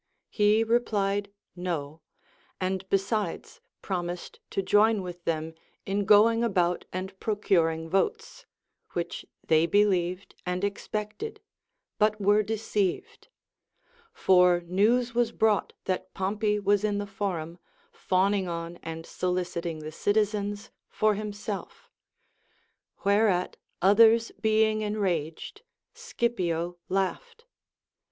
He 0.31 0.63
replied. 0.63 1.31
No; 1.55 2.01
and 2.59 2.89
besides 2.89 3.61
promised 3.83 4.39
to 4.49 4.63
join 4.63 5.03
with 5.03 5.25
them 5.25 5.53
in 5.85 6.05
going 6.05 6.43
about 6.43 6.85
and 6.91 7.13
procuring 7.19 7.87
votes, 7.87 8.47
which 8.93 9.27
they 9.45 9.67
believed 9.67 10.33
and 10.43 10.63
expected, 10.63 11.39
but 11.99 12.19
were 12.19 12.41
deceived; 12.41 13.27
for 14.11 14.61
news 14.61 15.13
was 15.13 15.31
brought 15.31 15.73
that 15.85 16.15
Pompey 16.15 16.59
was 16.59 16.83
in 16.83 16.97
the 16.97 17.05
forum, 17.05 17.59
fawning 17.91 18.47
on 18.47 18.77
and 18.81 19.05
soliciting 19.05 19.77
the 19.81 19.91
citizens 19.91 20.71
for 20.89 21.13
himself; 21.13 21.91
whereat 23.05 23.55
others 23.83 24.31
being 24.41 24.81
enraged, 24.81 25.61
Scipio 25.93 26.77
laughed. 26.89 27.45